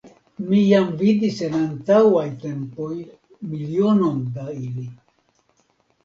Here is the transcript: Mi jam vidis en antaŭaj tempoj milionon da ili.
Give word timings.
Mi 0.43 0.59
jam 0.67 0.85
vidis 0.99 1.41
en 1.47 1.57
antaŭaj 1.57 2.23
tempoj 2.45 2.87
milionon 3.51 4.23
da 4.39 4.47
ili. 4.69 4.87